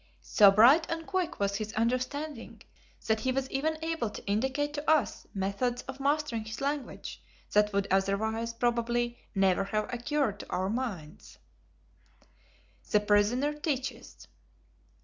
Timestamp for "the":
12.89-12.99